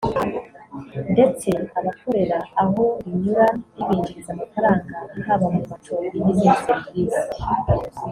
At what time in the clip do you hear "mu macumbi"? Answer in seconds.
5.55-6.17